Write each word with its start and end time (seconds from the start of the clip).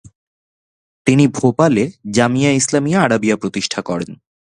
তিনি 1.07 1.25
ভোপালে 1.27 1.83
জামিয়া 2.11 2.51
ইসলামিয়া 2.51 2.99
আরাবিয়া 3.01 3.35
প্রতিষ্ঠা 3.35 3.81
করেন। 3.81 4.11